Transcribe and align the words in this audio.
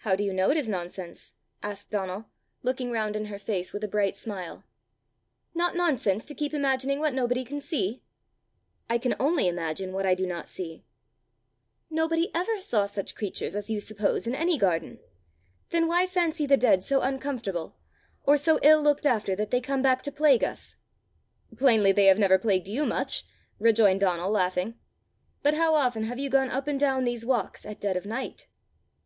"How 0.00 0.14
do 0.16 0.22
you 0.22 0.34
know 0.34 0.50
it 0.50 0.58
is 0.58 0.68
nonsense?" 0.68 1.32
asked 1.62 1.88
Donald, 1.88 2.26
looking 2.62 2.90
round 2.90 3.16
in 3.16 3.24
her 3.24 3.38
face 3.38 3.72
with 3.72 3.82
a 3.84 3.88
bright 3.88 4.14
smile. 4.14 4.64
"Not 5.54 5.74
nonsense 5.74 6.26
to 6.26 6.34
keep 6.34 6.52
imagining 6.52 7.00
what 7.00 7.14
nobody 7.14 7.42
can 7.42 7.58
see?" 7.60 8.02
"I 8.90 8.98
can 8.98 9.16
only 9.18 9.48
imagine 9.48 9.94
what 9.94 10.04
I 10.04 10.14
do 10.14 10.26
not 10.26 10.46
see." 10.46 10.84
"Nobody 11.88 12.30
ever 12.34 12.60
saw 12.60 12.84
such 12.84 13.14
creatures 13.14 13.56
as 13.56 13.70
you 13.70 13.80
suppose 13.80 14.26
in 14.26 14.34
any 14.34 14.58
garden! 14.58 14.98
Then 15.70 15.86
why 15.86 16.06
fancy 16.06 16.44
the 16.44 16.58
dead 16.58 16.84
so 16.84 17.00
uncomfortable, 17.00 17.78
or 18.24 18.36
so 18.36 18.58
ill 18.62 18.82
looked 18.82 19.06
after, 19.06 19.34
that 19.36 19.50
they 19.50 19.62
come 19.62 19.80
back 19.80 20.02
to 20.02 20.12
plague 20.12 20.44
us!" 20.44 20.76
"Plainly 21.56 21.92
they 21.92 22.08
have 22.08 22.18
never 22.18 22.38
plagued 22.38 22.68
you 22.68 22.84
much!" 22.84 23.24
rejoined 23.58 24.00
Donal 24.00 24.30
laughing. 24.30 24.74
"But 25.42 25.54
how 25.54 25.74
often 25.74 26.02
have 26.02 26.18
you 26.18 26.28
gone 26.28 26.50
up 26.50 26.68
and 26.68 26.78
down 26.78 27.04
these 27.04 27.24
walks 27.24 27.64
at 27.64 27.80
dead 27.80 27.96
of 27.96 28.04
night?" 28.04 28.48